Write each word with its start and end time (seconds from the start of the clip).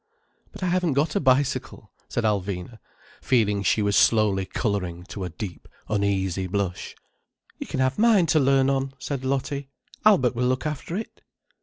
"But 0.51 0.63
I 0.63 0.65
haven't 0.65 0.93
got 0.93 1.15
a 1.15 1.19
bicycle," 1.19 1.91
said 2.09 2.23
Alvina, 2.23 2.79
feeling 3.21 3.61
she 3.61 3.83
was 3.83 3.95
slowly 3.95 4.47
colouring 4.47 5.03
to 5.09 5.23
a 5.25 5.29
deep, 5.29 5.67
uneasy 5.87 6.47
blush. 6.47 6.95
"You 7.59 7.67
can 7.67 7.81
have 7.81 7.99
mine 7.99 8.25
to 8.33 8.39
learn 8.39 8.67
on," 8.67 8.93
said 8.97 9.23
Lottie. 9.23 9.69
"Albert 10.03 10.33
will 10.33 10.47
look 10.47 10.65
after 10.65 10.97
it." 10.97 11.21